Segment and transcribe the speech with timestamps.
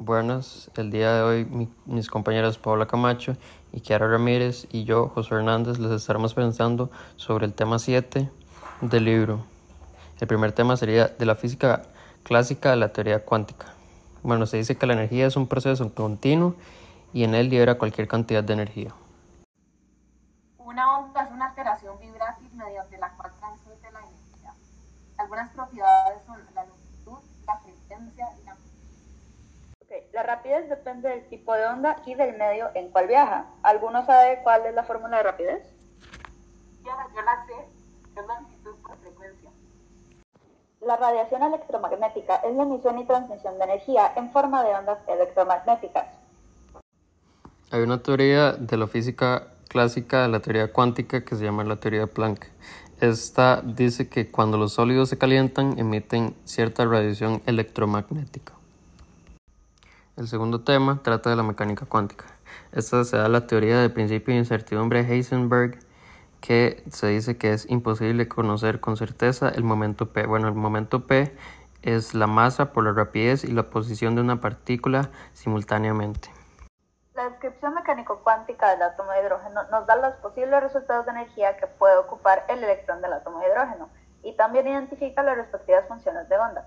[0.00, 3.32] Buenas, el día de hoy mis compañeras Paula Camacho
[3.72, 8.30] y Kiara Ramírez y yo, José Hernández, les estaremos pensando sobre el tema 7
[8.80, 9.44] del libro.
[10.20, 11.82] El primer tema sería de la física
[12.22, 13.74] clásica a la teoría cuántica.
[14.22, 16.54] Bueno, se dice que la energía es un proceso continuo
[17.12, 18.94] y en él libera cualquier cantidad de energía.
[20.58, 24.54] Una onda es una alteración vibrátil mediante la cual transmite la energía.
[25.16, 28.54] Algunas propiedades son la longitud, la frecuencia y la
[30.18, 33.46] la rapidez depende del tipo de onda y del medio en cual viaja.
[33.62, 35.62] ¿Alguno sabe cuál es la fórmula de rapidez?
[36.82, 39.50] Yo, yo la sé, es longitud por frecuencia.
[40.80, 46.06] La radiación electromagnética es la emisión y transmisión de energía en forma de ondas electromagnéticas.
[47.70, 52.00] Hay una teoría de la física clásica, la teoría cuántica, que se llama la teoría
[52.00, 52.44] de Planck.
[53.00, 58.57] Esta dice que cuando los sólidos se calientan emiten cierta radiación electromagnética.
[60.18, 62.24] El segundo tema trata de la mecánica cuántica.
[62.72, 65.78] Esta se da la teoría del principio de incertidumbre de Heisenberg,
[66.40, 70.26] que se dice que es imposible conocer con certeza el momento P.
[70.26, 71.32] Bueno, el momento P
[71.82, 76.30] es la masa por la rapidez y la posición de una partícula simultáneamente.
[77.14, 81.68] La descripción mecánico-cuántica del átomo de hidrógeno nos da los posibles resultados de energía que
[81.68, 83.88] puede ocupar el electrón del átomo de hidrógeno
[84.24, 86.66] y también identifica las respectivas funciones de onda.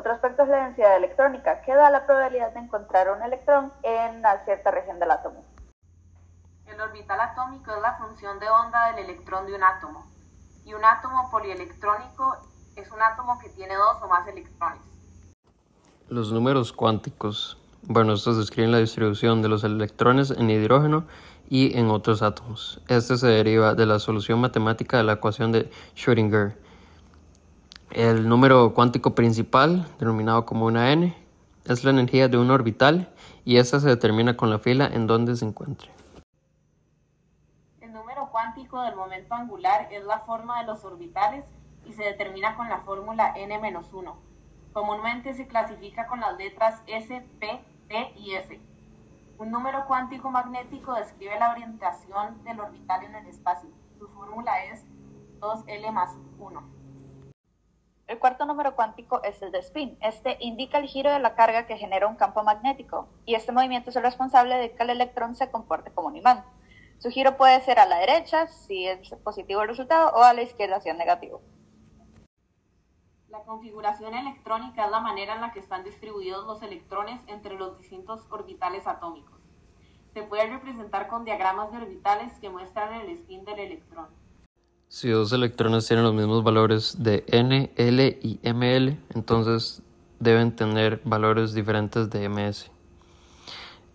[0.00, 4.20] Otro aspecto es la densidad electrónica, que da la probabilidad de encontrar un electrón en
[4.20, 5.44] una cierta región del átomo.
[6.64, 10.06] El orbital atómico es la función de onda del electrón de un átomo,
[10.64, 12.34] y un átomo polielectrónico
[12.76, 14.80] es un átomo que tiene dos o más electrones.
[16.08, 17.58] Los números cuánticos.
[17.82, 21.04] Bueno, estos describen la distribución de los electrones en hidrógeno
[21.50, 22.80] y en otros átomos.
[22.88, 26.54] Este se deriva de la solución matemática de la ecuación de Schrödinger
[27.90, 31.14] el número cuántico principal, denominado como una n,
[31.64, 33.12] es la energía de un orbital
[33.44, 35.90] y esta se determina con la fila en donde se encuentre.
[37.80, 41.44] El número cuántico del momento angular es la forma de los orbitales
[41.84, 44.14] y se determina con la fórmula n-1.
[44.72, 48.60] Comúnmente se clasifica con las letras S, P, T y F.
[49.38, 53.70] Un número cuántico magnético describe la orientación del orbital en el espacio.
[53.98, 54.84] Su fórmula es
[55.40, 56.79] 2L más 1.
[58.10, 59.96] El cuarto número cuántico es el de spin.
[60.00, 63.90] Este indica el giro de la carga que genera un campo magnético y este movimiento
[63.90, 66.44] es el responsable de que el electrón se comporte como un imán.
[66.98, 70.42] Su giro puede ser a la derecha, si es positivo el resultado, o a la
[70.42, 71.40] izquierda, si es negativo.
[73.28, 77.78] La configuración electrónica es la manera en la que están distribuidos los electrones entre los
[77.78, 79.38] distintos orbitales atómicos.
[80.14, 84.08] Se puede representar con diagramas de orbitales que muestran el spin del electrón.
[84.92, 89.82] Si dos electrones tienen los mismos valores de n, l y ml, entonces
[90.18, 92.72] deben tener valores diferentes de ms.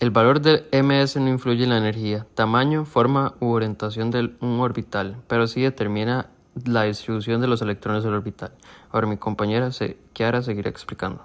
[0.00, 4.60] El valor de ms no influye en la energía, tamaño, forma u orientación de un
[4.60, 6.28] orbital, pero sí determina
[6.66, 8.52] la distribución de los electrones del orbital.
[8.90, 9.70] Ahora mi compañera
[10.12, 11.24] Kiara seguirá explicando.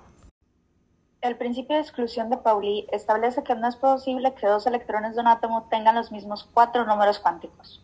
[1.20, 5.22] El principio de exclusión de Pauli establece que no es posible que dos electrones de
[5.24, 7.84] un átomo tengan los mismos cuatro números cuánticos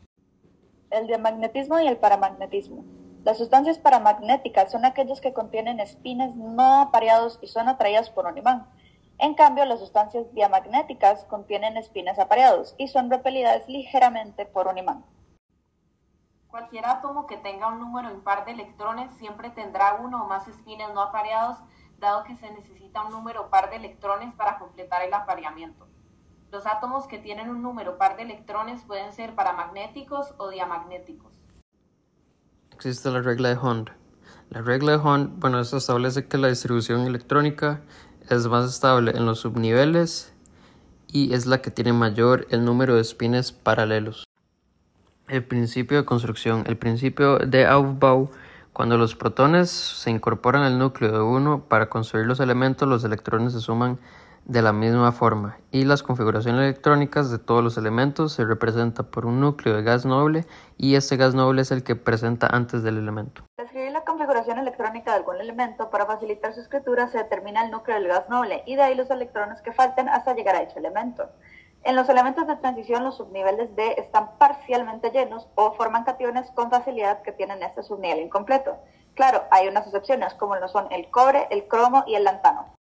[0.94, 2.86] el diamagnetismo y el paramagnetismo.
[3.24, 8.38] Las sustancias paramagnéticas son aquellas que contienen espines no apareados y son atraídas por un
[8.38, 8.68] imán.
[9.18, 15.06] En cambio, las sustancias diamagnéticas contienen espines apareados y son repelidas ligeramente por un imán.
[16.48, 20.94] Cualquier átomo que tenga un número impar de electrones siempre tendrá uno o más espines
[20.94, 21.58] no apareados,
[21.98, 25.88] dado que se necesita un número par de electrones para completar el apareamiento.
[26.54, 31.34] Los átomos que tienen un número par de electrones pueden ser paramagnéticos o diamagnéticos.
[32.72, 33.90] Existe la regla de Hund.
[34.52, 37.82] La regla de Hund, bueno, establece que la distribución electrónica
[38.30, 40.32] es más estable en los subniveles
[41.08, 44.28] y es la que tiene mayor el número de espines paralelos.
[45.30, 46.66] El principio de construcción.
[46.68, 48.30] El principio de Aufbau.
[48.74, 53.54] Cuando los protones se incorporan al núcleo de uno para construir los elementos, los electrones
[53.54, 53.98] se suman
[54.46, 59.26] de la misma forma, y las configuraciones electrónicas de todos los elementos se representa por
[59.26, 60.46] un núcleo de gas noble
[60.78, 63.44] y este gas noble es el que presenta antes del elemento.
[63.56, 67.72] Para escribir la configuración electrónica de algún elemento para facilitar su escritura se determina el
[67.72, 70.78] núcleo del gas noble y de ahí los electrones que falten hasta llegar a dicho
[70.78, 71.30] elemento.
[71.84, 76.70] En los elementos de transición los subniveles D están parcialmente llenos o forman cationes con
[76.70, 78.78] facilidad que tienen este subnivel incompleto.
[79.16, 82.74] Claro, hay unas excepciones como lo son el cobre, el cromo y el lantano.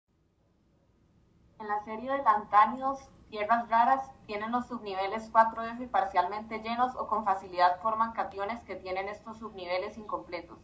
[1.64, 3.00] En la serie de lantánidos,
[3.30, 9.08] tierras raras tienen los subniveles 4F parcialmente llenos o con facilidad forman cationes que tienen
[9.08, 10.60] estos subniveles incompletos.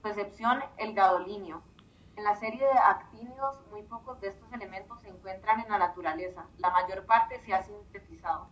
[0.00, 1.64] Su excepción, el gadolinio.
[2.14, 5.78] En la serie de actínidos, muy pocos de estos elementos se encuentran encuentran en la
[5.78, 6.46] naturaleza.
[6.58, 8.48] La mayor parte se ha sintetizado.